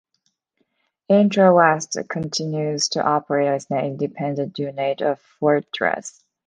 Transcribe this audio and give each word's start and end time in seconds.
Intrawest 1.11 2.09
continues 2.09 2.89
to 2.89 3.03
operate 3.05 3.49
as 3.49 3.67
an 3.69 3.85
independent 3.85 4.57
unit 4.57 5.01
of 5.03 5.19
Fortress. 5.19 6.23